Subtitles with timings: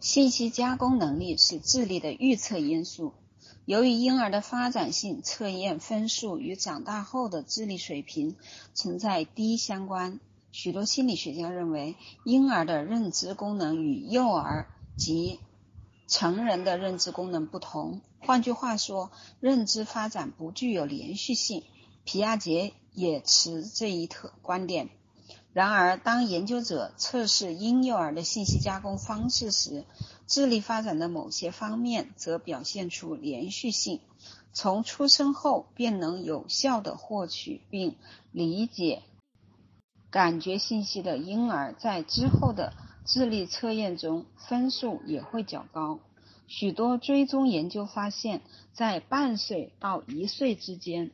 [0.00, 3.14] 信息加工能力是智力的预测因素。
[3.64, 8.36] 由于婴儿的发展性测验分数与长大后的智力水平
[8.74, 10.20] 存在低相关，
[10.52, 15.40] 许多心理学家认为，婴儿的认知功能与幼儿及
[16.06, 18.00] 成人的认知功能不同。
[18.20, 19.10] 换句话说，
[19.40, 21.64] 认知发展不具有连续性。
[22.04, 24.88] 皮亚杰也持这一特观点。
[25.58, 29.84] 然而，当研究者测试婴幼儿的信息加工方式时，
[30.28, 33.98] 智力发展的某些方面则表现出连续性。
[34.52, 37.96] 从出生后便能有效地获取并
[38.30, 39.02] 理解
[40.10, 42.72] 感觉信息的婴儿，在之后的
[43.04, 45.98] 智力测验中分数也会较高。
[46.46, 51.10] 许多追踪研究发现，在半岁到一岁之间。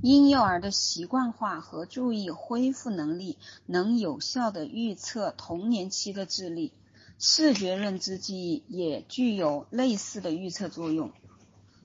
[0.00, 3.36] 婴幼儿的习惯化和注意恢复能力
[3.66, 6.72] 能有效地预测童年期的智力，
[7.18, 11.10] 视觉认知记忆也具有类似的预测作用。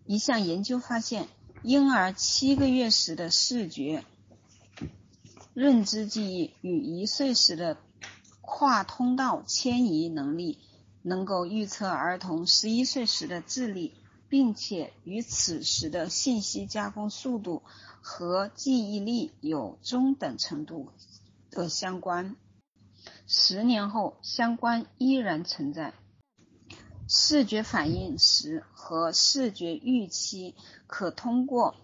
[0.05, 1.27] 一项研究发现，
[1.63, 4.05] 婴儿七个月时的视觉
[5.55, 7.77] 认知记忆与一岁时的
[8.41, 10.59] 跨通道迁移能力
[11.01, 13.93] 能够预测儿童十一岁时的智力。
[14.33, 17.61] 并且与此时的信息加工速度
[18.01, 20.89] 和记忆力有中等程度
[21.51, 22.35] 的相关。
[23.27, 25.93] 十年后，相关依然存在。
[27.07, 30.55] 视觉反应时和视觉预期
[30.87, 31.75] 可通过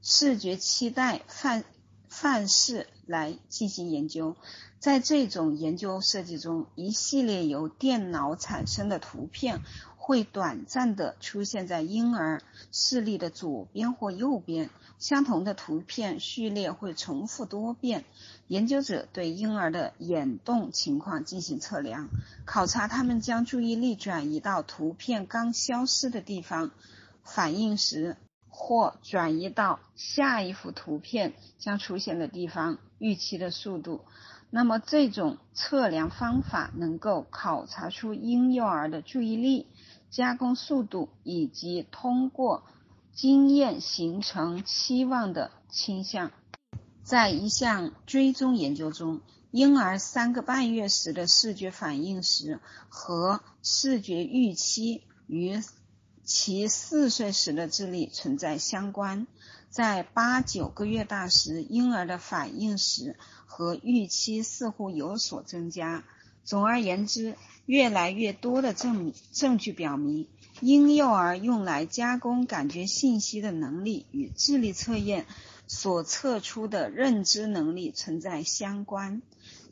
[0.00, 1.64] 视觉期待范
[2.08, 4.36] 范式来进行研究。
[4.78, 9.62] 在这种研究设计中，一系列由电脑产生的图片。
[10.06, 18.04] 会短暂的出现在婴儿视力的左边或右边，相同的图片序列会重复多遍。
[18.46, 22.10] 研究者对婴儿的眼动情况进行测量，
[22.44, 26.70] 考察他们将注意力转移到图片刚消失的地方
[27.22, 28.18] 反应时，
[28.50, 34.04] 或转移到下一幅图片将出现的地方预期的速度。
[34.50, 39.66] 那么，这种测量方法能够考察出婴幼儿的注意力。
[40.14, 42.62] 加工速度以及通过
[43.12, 46.30] 经验形成期望的倾向。
[47.02, 55.60] 在一项追踪研究中，婴儿三个半月时的视觉反应时和视觉预期与
[56.22, 59.26] 其四岁时的智力存在相关。
[59.68, 66.04] 在八九个月大时，婴儿的反应时和预期似乎有所增加。
[66.44, 67.36] 总而言之，
[67.66, 70.28] 越来越多的证证据表明，
[70.60, 75.26] 婴幼儿用来加工感觉信息的能力与智力测验
[75.66, 79.22] 所测出的认知能力存在相关。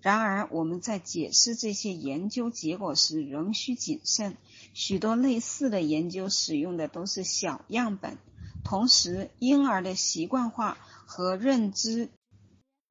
[0.01, 4.37] 然而，我们在解释这些研究结果时仍需谨慎。
[4.75, 8.17] 许多类似的研究使用的都是小样本，
[8.65, 10.77] 同时，婴儿的习惯化
[11.07, 12.09] 和认知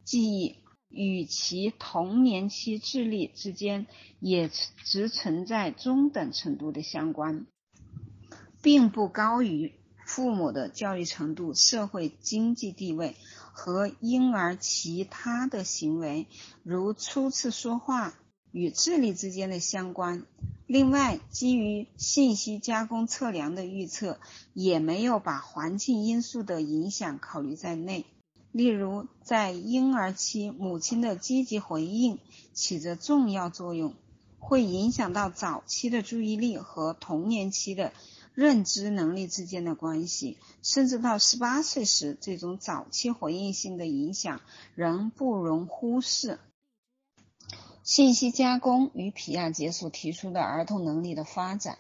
[0.06, 0.56] 记忆。
[0.92, 3.88] 与其童年期智力之间
[4.20, 4.50] 也
[4.84, 7.46] 只存在中等程度的相关，
[8.62, 9.74] 并不高于
[10.06, 13.16] 父母的教育程度、社会经济地位
[13.54, 16.28] 和婴儿其他的行为，
[16.64, 18.14] 如初次说话
[18.52, 20.26] 与智力之间的相关。
[20.68, 24.20] 另外，基于信息加工测量的预测
[24.54, 28.06] 也没有把环境因素的影响考虑在内。
[28.52, 32.20] 例如，在婴儿期，母亲的积极回应
[32.54, 33.94] 起着重要作用，
[34.40, 37.94] 会影响到早期的注意力和童年期的
[38.34, 40.38] 认知能力之间的关系。
[40.62, 44.42] 甚至到十八岁时，这种早期回应性的影响
[44.76, 46.38] 仍不容忽视。
[47.84, 51.78] 信息加工与皮亚杰所提出的儿童能力的发展。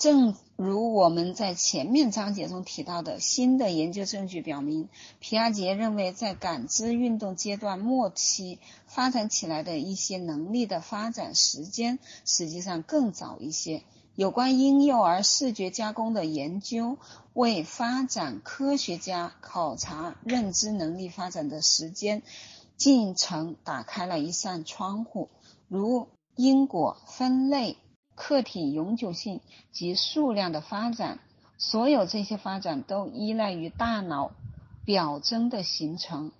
[0.00, 4.88] 正如我们在前面章节中提到的，新的研究证据表明，
[5.18, 13.82] 皮亚杰认为在感知运动阶段末期发展起来的一些能力的发展时间实际上更早一些。
[14.14, 16.96] 有关婴幼儿视觉加工的研究，
[17.34, 22.22] 为发展科学家考察认知能力发展的时间
[22.78, 25.28] 进程打开了一扇窗户，
[25.68, 27.76] 如因果分类。
[28.20, 29.40] 客体永久性
[29.72, 31.20] 及数量的发展，
[31.56, 34.32] 所有这些发展都依赖于大脑
[34.84, 36.30] 表征的形成。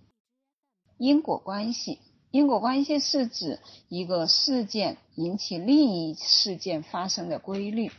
[0.98, 1.98] 因果关系，
[2.30, 7.90] 因果关系是指一个事件引起另一事件发生的规律。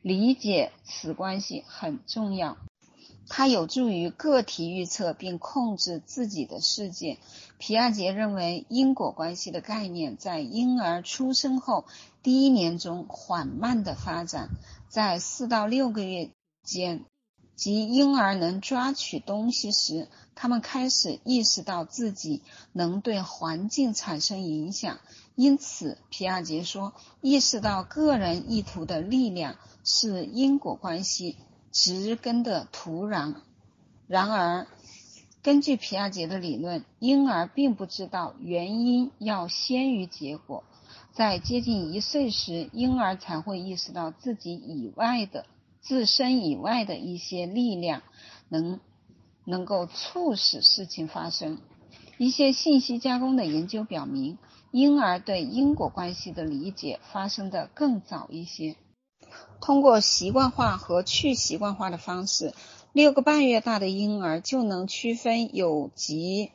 [0.00, 2.56] 理解此关系很重要。
[3.28, 7.18] 它有助于个体预测并控制自己的世界。
[7.58, 11.84] 皮亚杰认为，因果关系的概念在婴儿出生后
[12.22, 14.50] 第一年中缓慢的发展，
[14.88, 16.30] 在四到六个月
[16.62, 17.04] 间，
[17.54, 22.42] 即婴儿能抓取东西时，他们开始意识到自己
[22.72, 24.98] 能对环境产生影响。
[25.34, 31.36] 因此，皮亚杰说，意识到个人意图的力量是因果关系。
[31.72, 33.34] 植根的土壤。
[34.06, 34.66] 然而，
[35.42, 40.62] 根据皮亚杰的理论，婴儿并不知道原因要先于结果。
[41.12, 45.46] 在接近一岁时，婴儿才会意识到自己以外的、
[45.80, 48.02] 自身以外的一些力量
[48.48, 48.80] 能
[49.44, 51.58] 能够促使事情发生。
[52.18, 54.38] 一些信息加工的研究表明，
[54.70, 58.76] 婴儿对因果关系的理解发生的更早一些。
[59.62, 62.52] 通过习惯化和去习惯化的方式，
[62.92, 66.50] 六个半月大的婴儿就能区分有及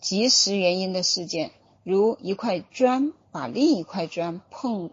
[0.00, 1.52] 及时原因的事件，
[1.84, 4.90] 如一块砖把另一块砖碰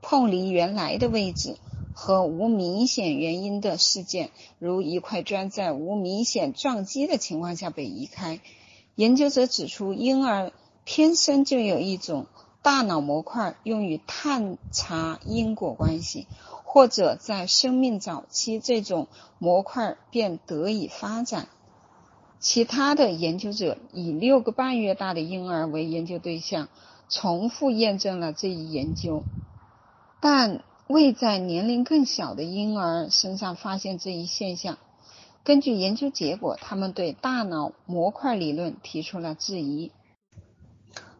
[0.00, 1.56] 碰离原来的位置，
[1.92, 4.30] 和无明显原因的事件，
[4.60, 8.38] 如一块砖在无明显撞击的情况下被移开。
[8.94, 10.52] 研究者指出，婴儿
[10.84, 12.26] 天生就有一种。
[12.62, 16.26] 大脑模块用于探查因果关系，
[16.64, 19.06] 或者在生命早期，这种
[19.38, 21.48] 模块便得以发展。
[22.40, 26.68] 其他的研究者以六个半月大的婴儿为研究对象，
[27.08, 29.22] 重复验证了这一研究，
[30.20, 34.78] 但未在年龄更小的婴儿身上发现这一现象。
[35.42, 39.90] 根据研究结果，他们对大脑模块理论提出了质疑。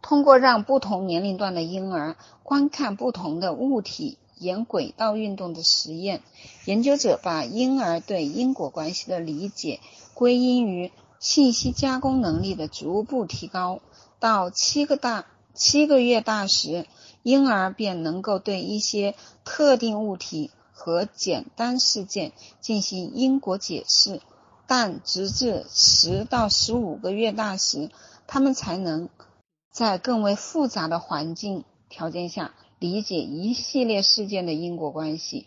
[0.09, 6.23] 通过让不同年龄段的婴儿观看不同的物体沿轨道运动的实验，
[6.65, 9.81] 研究者把婴儿对因果关系的理解
[10.15, 10.91] 归因于
[11.21, 13.81] 信息加工能力的逐步提高。
[14.19, 16.87] 到七个大七个月大时，
[17.23, 19.15] 婴儿便能够对一些
[19.45, 22.33] 特定物体和简单事件
[22.63, 24.23] 进行因果解释。
[24.67, 27.91] 但直至十到十五个月大时，
[28.27, 29.11] 他们才能。
[29.79, 35.47] 在更为复杂的环境条件下，理解一系列事件的因果关系。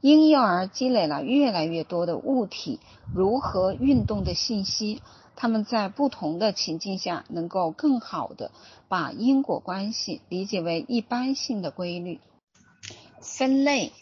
[0.00, 2.80] 婴幼儿积累了越来越多的物体
[3.14, 5.00] 如何运动的信息，
[5.36, 8.50] 他们在不同的情境下能够更好的
[8.88, 12.18] 把因果关系理解为一般性的规律。
[13.20, 13.92] 分类，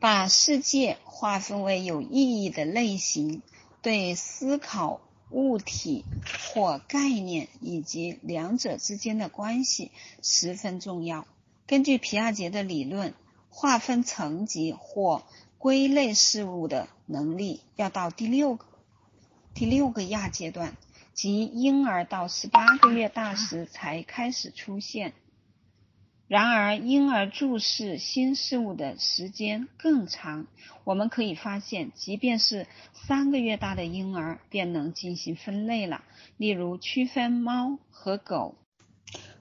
[0.00, 3.42] 把世界划分为有意义的类型，
[3.82, 5.02] 对思考。
[5.30, 6.04] 物体
[6.52, 9.90] 或概念以及两者之间的关系
[10.22, 11.26] 十分重要。
[11.66, 13.14] 根据皮亚杰的理论，
[13.50, 15.24] 划分层级或
[15.58, 18.64] 归类事物的能力要到第六个
[19.54, 20.76] 第六个亚阶段，
[21.14, 25.12] 即婴儿到十八个月大时才开始出现。
[26.28, 30.46] 然而，婴儿注视新事物的时间更长。
[30.84, 36.04] 我们可以发现，即便是三个月大的婴儿便能进行分类了，
[36.36, 38.56] 例如区分猫和狗。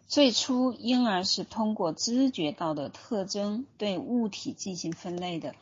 [0.07, 5.55] 最初，婴儿是通过知觉到的特征对物体进行分类的，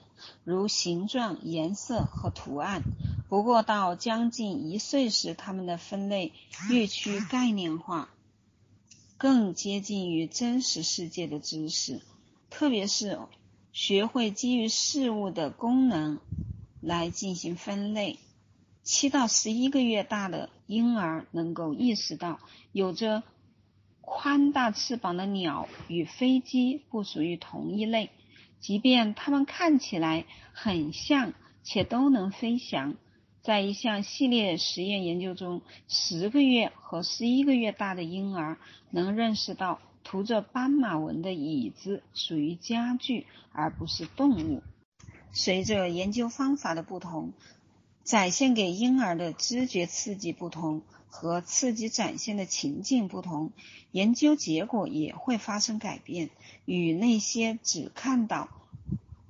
[0.44, 2.83] 如形状、颜色和图案。
[3.30, 6.33] 不过，到将近一岁时，他们的分类
[6.69, 8.10] 越趋概念化。
[9.25, 12.00] 更接近于真实世界的知识，
[12.51, 13.18] 特别是
[13.74, 16.20] 学会基于事物的功能
[16.79, 18.20] 来进行分类。
[18.84, 22.39] 七到十一个月大的婴儿能够意识到，
[22.72, 23.24] 有着
[24.00, 28.12] 宽大翅膀的鸟与飞机不属于同一类，
[28.60, 32.94] 即便它们看起来很像且都能飞翔。
[33.46, 38.58] 在一项系列实验研究中，十个月和十一个月大的婴儿
[38.90, 44.64] 能认识到涂着斑马纹的椅子属于家具而不是动物。
[45.32, 47.34] 随着研究方法的不同，
[48.04, 53.52] 展现给婴儿的知觉刺激不同和刺激展现的情境不同，
[53.92, 56.32] 研究结果也会发生改变。
[56.66, 58.50] 与那些只看到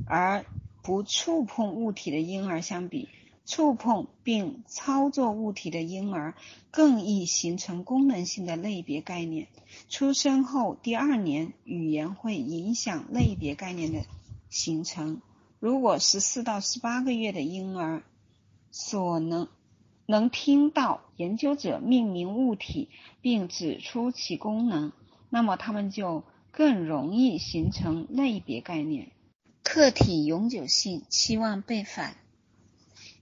[0.08, 0.46] 而
[0.82, 3.10] 不触碰物体的婴儿相比，
[3.46, 6.34] 触碰并操作物体的婴儿
[6.72, 9.48] 更易形成功能性的类别概念。
[9.88, 14.00] 出生后第二年，语言会影响类别概念的
[14.50, 15.22] 形成。
[15.60, 18.04] 如果十四到十八个月的婴儿
[18.72, 19.48] 所能
[20.06, 22.90] 能听到研究者命名物体
[23.22, 24.92] 并指出其功能，
[25.30, 29.12] 那么他们就更容易形成类别概念。
[29.64, 32.16] 客体永久性期望被反。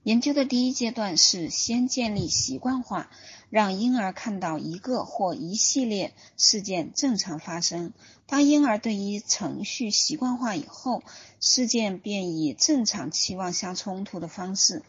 [0.04, 3.10] 研究的第一阶段是先建立习惯化，
[3.50, 7.94] 让婴儿看到一个或一系列事件正常发生。
[8.26, 11.04] 当婴儿对于程序习惯化以后，
[11.40, 14.84] 事件便以正常期望相冲突的方式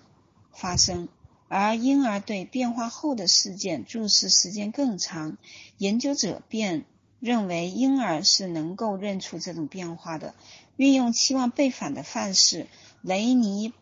[0.52, 1.09] 发生。
[1.47, 5.38] 而婴儿对变化后的事件注视时间更长，
[5.78, 6.85] 研究者便
[7.21, 10.35] 认为婴儿是能够认出这种变化的。
[10.76, 12.66] 运用期望被反的范式，
[13.00, 13.73] 雷尼。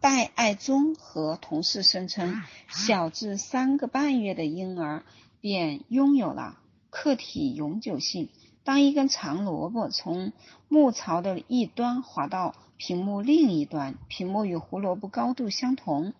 [0.00, 5.04] 拜爱宗和同事声称，小至三个半月的婴儿
[5.42, 8.30] 便拥有了客体永久性。
[8.64, 10.32] 当一根长萝卜从
[10.68, 16.14] 木槽的一端滑到屏幕另一端，屏幕与胡萝卜高度相同，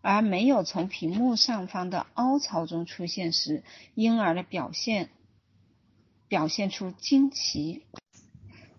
[0.00, 3.62] 而没有从屏幕上方的凹槽中出现时，
[3.94, 5.08] 婴儿的表现
[6.26, 7.84] 表现出惊奇。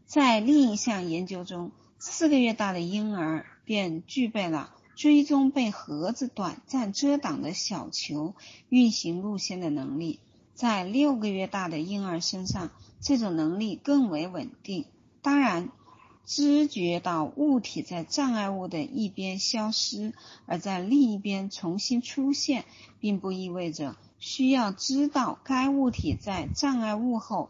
[0.05, 3.45] 在另一项研究中，四个月大的婴儿。
[3.71, 8.35] 便具备了追踪被盒子短暂遮挡的小球
[8.67, 10.19] 运行路线的能力。
[10.53, 14.83] 在六个月大的婴儿身上，这种能力更为稳定。
[15.21, 15.69] 当然，
[16.25, 20.11] 知觉到物体在障碍物的一边消失，
[20.45, 22.65] 而在另一边重新出现，
[22.99, 27.49] 并不意味着需要知道该物体在障碍物后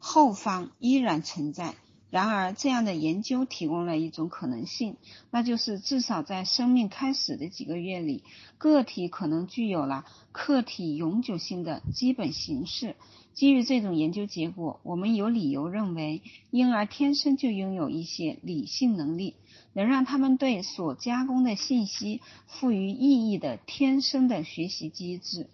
[0.00, 1.76] 后方依然存在。
[2.12, 4.98] 然而，这样的研究提供了一种可能性，
[5.30, 8.22] 那就是至少在生命开始的几个月里，
[8.58, 12.96] 个体可能具有了客体永久性的基本形式。
[13.32, 19.36] 基于这种研究结果，我们有理由认为，婴儿天生就拥有一些理性能力，
[19.72, 25.48] 能让他们对所加工的信息赋予意义的天生的学习机制，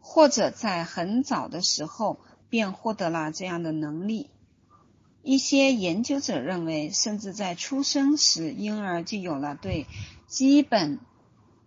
[0.00, 4.30] 或者在很早的时候便获得了这样的能力。
[5.22, 9.86] 一些研究者认为，甚至在出生时，婴儿就有了对
[10.26, 10.98] 基本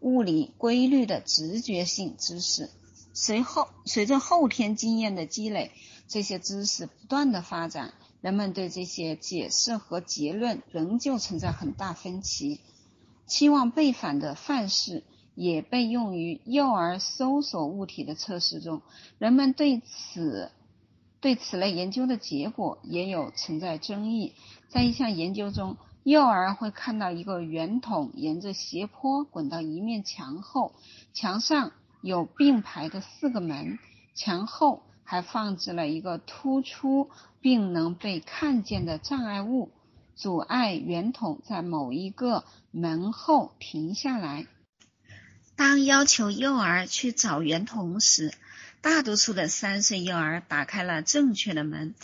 [0.02, 2.70] 物理规律的直觉性知识。
[3.14, 5.72] 随后，随着后天经验的积累，
[6.08, 12.60] 这些知识不断的发展，人们对这些解释和结论仍旧存在很大分歧。
[13.26, 18.82] 期望被反的范式也被用于幼儿搜索物体的测试中，
[19.18, 20.52] 人们对此。
[21.26, 24.36] 对此类研究的结果也有存在争议。
[24.68, 30.76] 在一项研究中，幼儿会看到一个圆筒沿着斜坡滚到一面墙后，
[31.16, 31.72] 墙上
[32.04, 33.80] 有并排的四个门，
[34.14, 37.10] 墙后还放置了一个突出
[37.42, 39.72] 并能被看见的障碍物，
[40.16, 44.46] 阻碍圆筒在某一个门后停下来。
[45.56, 48.32] 当要求幼儿去找圆筒时，
[48.86, 51.96] 大多数的三岁幼儿打开了正确的门，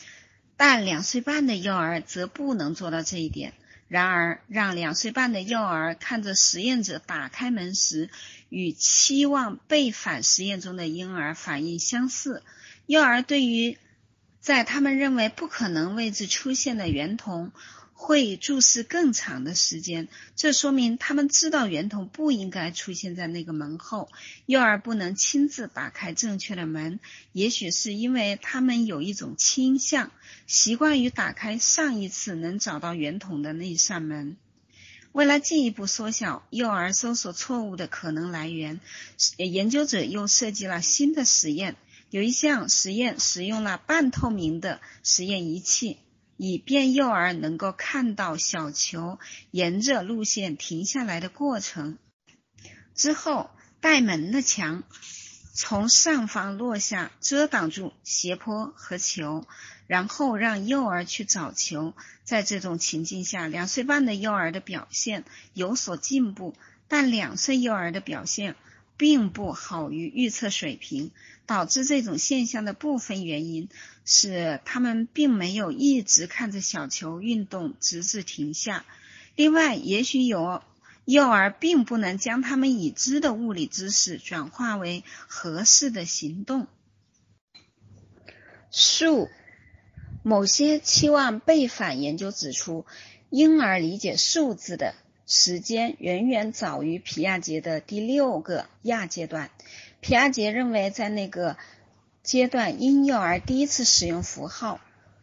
[0.58, 3.54] 但两岁半的幼儿则不能做到这一点。
[3.88, 8.10] 然而，让两岁半的幼儿看着实验者打开门时，
[8.50, 12.42] 与期望被反实验中的婴儿反应相似。
[12.88, 13.78] 幼儿对于
[14.40, 17.52] 在他们认为不可能位置出现的圆筒。
[18.03, 24.10] 会注视更长的时间，这说明他们知道圆筒不应该出现在那个门后。
[24.48, 27.00] 幼儿不能亲自打开正确的门，
[27.31, 30.12] 也许是因为他们有一种倾向，
[30.48, 34.36] 习惯于打开上一次能找到圆筒的那一扇门。
[35.12, 38.79] 为了进一步缩小幼儿搜索错误的可能来源，
[39.38, 41.75] 研究者又设计了新的实验。
[42.10, 45.98] 有一项实验使用了半透明的实验仪器。
[46.44, 49.20] 以便幼儿能够看到小球
[49.52, 52.00] 沿着路线停下来的过程。
[52.96, 54.82] 之后，带门的墙
[55.54, 59.46] 从上方落下，遮挡住斜坡和球，
[59.86, 61.94] 然后让幼儿去找球。
[62.24, 66.56] 在这种情境下，两岁半的幼儿的表现有所进步，
[66.88, 68.56] 但两岁幼儿的表现。
[69.01, 71.10] 并不好于预测水平，
[71.48, 73.67] 导致这种现象的部分原因
[74.05, 78.86] 是他们并没有一直看着小球运动直至停下。
[79.36, 80.62] 另外，也许有
[81.03, 86.67] 幼儿并不能将他们已知的物理知识转化为合适的行动。
[88.70, 89.29] 数
[90.22, 92.86] 某些期望被反研究指出，
[93.31, 94.93] 婴儿理解数字的。
[95.34, 99.50] 时间远远早于皮亚杰的第六个亚阶段。
[100.02, 101.56] 皮亚杰认为，在那个
[102.22, 104.82] 阶段，婴幼儿第一次使用符号。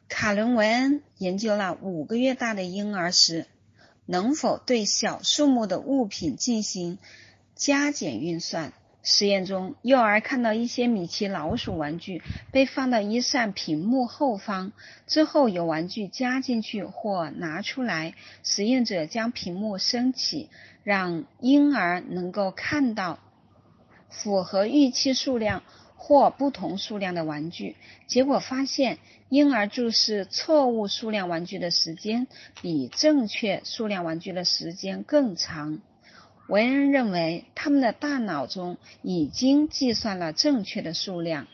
[0.08, 3.44] 卡伦维恩研究了五个月大的婴儿时，
[4.06, 6.98] 能否对小数目的物品进行
[7.54, 8.72] 加减运算。
[9.02, 12.20] 实验中，幼儿看到一些米奇老鼠玩具
[12.52, 14.72] 被放到一扇屏幕后方，
[15.06, 18.14] 之后有玩具加进去或拿出来。
[18.42, 20.50] 实验者将屏幕升起，
[20.84, 23.18] 让婴儿能够看到
[24.10, 25.62] 符合预期数量
[25.96, 27.76] 或不同数量的玩具。
[28.06, 28.98] 结果发现，
[29.30, 32.26] 婴儿注视错误数量玩具的时间
[32.60, 35.78] 比正确数量玩具的时间更长。
[36.48, 41.46] 维恩认为，他们的大脑中已经计算了正确的数量。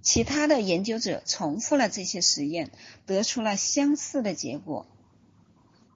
[0.00, 2.70] 其他的研究者重复了这些实验，
[3.04, 4.86] 得出了相似的结果。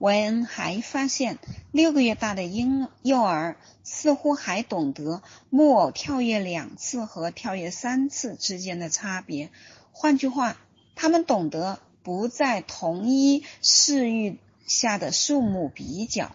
[0.00, 1.38] 维恩还发现，
[1.70, 9.50] 六个月大的婴幼儿似乎还懂得木偶跳跃两次和跳跃三次之间的差别。
[9.92, 10.56] 换句话，
[10.96, 16.32] 他们懂得不在同一视域下的数目比较。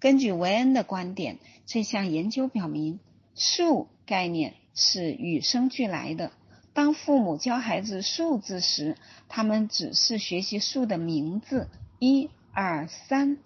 [0.00, 2.98] 根据维恩的观点，这项研究表明，
[3.34, 6.32] 数概念是与生俱来的。
[6.72, 8.96] 当父母教孩子数字时，
[9.28, 13.36] 他们只是学习数的名字，一、二、三。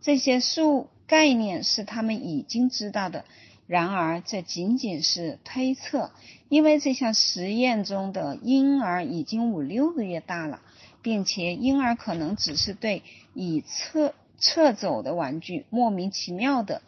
[0.00, 3.24] 这些数概念是他们已经知道的。
[3.66, 6.12] 然而，这仅仅是推测，
[6.48, 10.60] 因为这项实验中的婴儿已经五六个月大了，
[11.02, 13.02] 并且婴儿可能只是对
[13.32, 14.14] 已测。
[14.38, 16.82] 撤走的玩具莫名其妙的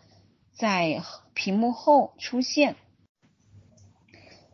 [0.54, 1.02] 在
[1.34, 2.76] 屏幕后出现，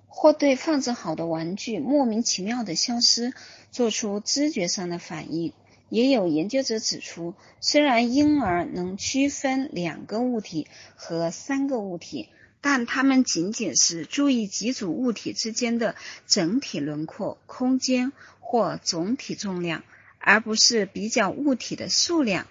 [0.06, 3.32] 或对放置好的玩具莫名其妙的消失
[3.70, 5.52] 做出知觉上的反应。
[5.88, 12.30] 也有研究者指出，虽然婴儿能区分两个物体和三个物体，
[12.62, 15.94] 但他们仅仅是注意几组物体之间的
[16.26, 19.84] 整体轮廓、空间或总体重量，
[20.18, 22.46] 而不是比较物体的数量。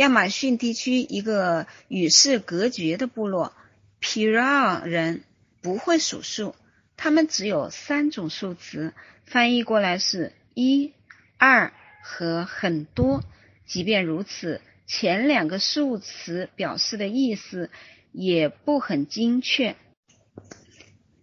[0.00, 3.52] 亚马逊地区一个与世隔绝的部落
[3.98, 5.24] 皮拉人
[5.60, 6.54] 不会数数，
[6.96, 8.94] 他们只有三种数词，
[9.26, 10.94] 翻译过来是一、
[11.36, 13.22] 二和很多。
[13.66, 17.68] 即便如此，前两个数词表示的意思
[18.10, 19.76] 也不很精确。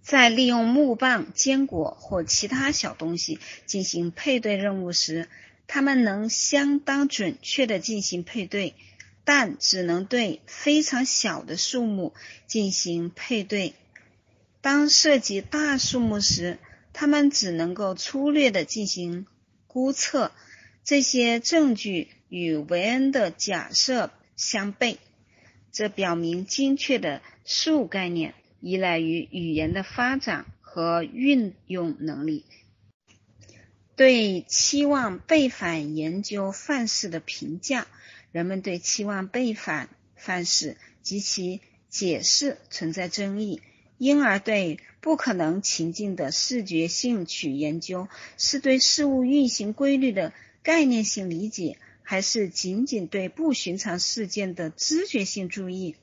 [0.03, 5.27] 在利用木棒、坚果或其他小东西进行配对任务时，
[5.67, 8.73] 他们能相当准确的进行配对，
[9.23, 12.13] 但只能对非常小的数目
[12.47, 13.73] 进行配对。
[14.61, 16.57] 当涉及大数目时，
[16.93, 19.27] 他们只能够粗略地进行
[19.67, 20.31] 估测。
[20.83, 24.97] 这些证据与维恩的假设相悖，
[25.73, 32.45] 这表明精确的数概念依赖于语言的发展和运用能力。
[33.97, 37.87] 对期望背反研究范式的评价，
[38.31, 43.59] 人们对期望背反范式及其解释存在争议。
[43.97, 48.07] 因而对不可能情境的视觉兴趣研究，
[48.37, 50.31] 是对事物运行规律的
[50.61, 55.95] 概念性理解，还是仅仅对不寻常事件的知觉性注意？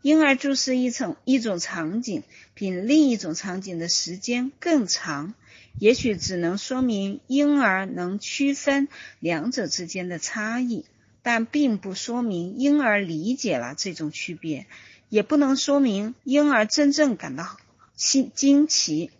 [0.00, 2.22] 婴儿注视一种一种场景，
[2.54, 5.34] 比另一种场景的时间更长。
[5.78, 8.88] 也许只能说明婴儿能区分
[9.20, 10.84] 两者之间的差异，
[11.22, 14.66] 但并不说明婴儿理解了这种区别，
[15.08, 17.58] 也不能说明婴儿真正感到
[17.94, 19.10] 新惊奇。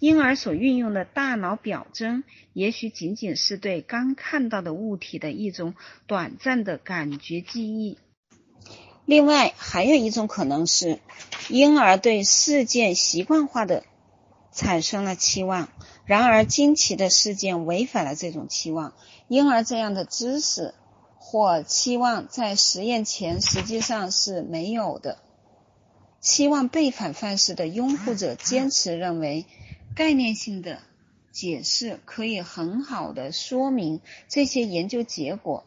[0.00, 5.74] 婴儿所运用的大脑表征，也许仅仅是对刚看到的物体的一种
[6.06, 7.98] 短暂的感觉记忆。
[9.04, 11.00] 另外，还有一种可能是，
[11.48, 13.82] 婴儿对事件习惯化的
[14.52, 15.68] 产生了期望。
[16.04, 18.92] 然而，惊奇的事件违反了这种期望。
[19.28, 20.74] 婴儿这样的知识
[21.18, 25.18] 或期望在实验前实际上是没有的。
[26.20, 29.46] 期望背反范式的拥护者坚持认为，
[29.96, 30.78] 概念性的
[31.32, 35.64] 解释可以很好的说明这些研究结果。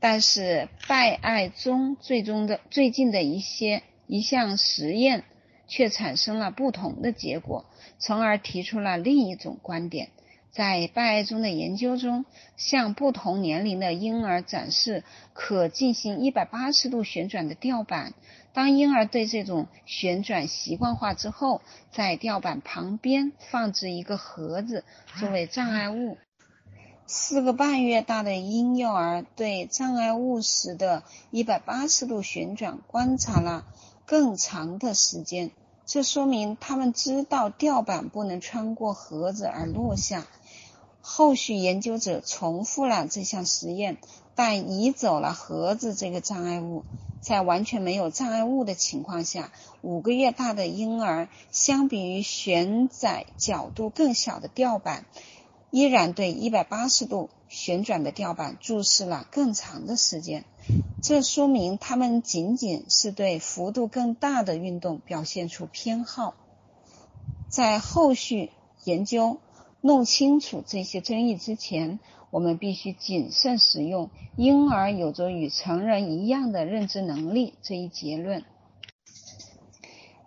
[0.00, 5.24] 但是，拜爱中最终的最近的一些一项实验。
[5.70, 7.66] 却产生了不同的结果，
[7.98, 10.08] 从而提出了另一种观点。
[10.50, 12.24] 在拜爱中的研究中，
[12.56, 18.14] 向不同年龄的婴儿展示可进行一百八十度旋转的吊板。
[18.54, 21.60] 当婴儿对这种旋转习惯化之后，
[21.92, 24.84] 在吊板旁边放置一个盒子
[25.18, 26.16] 作为障碍物。
[27.10, 33.64] 四个半月大的婴幼儿对障碍物时的一百八十度旋转观察了。
[34.04, 35.50] 更长的时间，
[35.86, 40.26] 这说明他们知道吊板不能穿过盒子而落下。
[41.00, 43.96] 后续研究者重复了这项实验，
[44.34, 46.84] 但移走了盒子这个障碍物。
[47.22, 55.06] 在完全没有障碍物的情况下，五个月大的婴儿相比于旋载角度更小的吊板，
[55.70, 60.44] 依然对一百八十度旋转的吊板注视了更长的时间。
[61.02, 66.34] 这说明他们仅仅是对幅度更大的运动表现出偏好。
[67.48, 68.50] 在后续
[68.84, 69.38] 研究
[69.80, 71.98] 弄清楚这些争议之前，
[72.30, 78.44] 我们必须谨慎使用“婴儿有着与成人一样的认知能力”这一结论，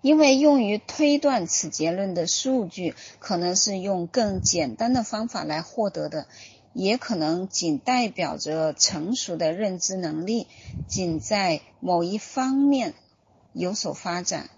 [0.02, 6.28] 因为用于推断此结论的数据可能是用更简单的方法来获得的。
[6.74, 10.48] 也可能仅代表着成熟的认知能力
[10.88, 12.94] 仅在某一方面
[13.52, 14.50] 有所发展。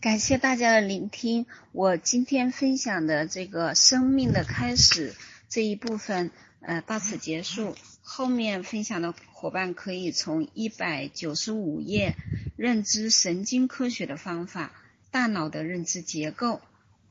[0.00, 5.16] 感谢大家的聆听，我今天分享的这个生命的开始
[5.48, 7.74] 这一部分，呃，到此结束。
[8.10, 12.16] 后面分享的伙伴可以从一百九十五页
[12.56, 14.72] 认知神经科学的方法，
[15.10, 16.62] 大脑的认知结构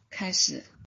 [0.10, 0.64] 开始。